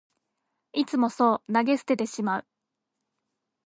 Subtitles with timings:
[0.73, 2.45] いつもそう投げ捨ててしまう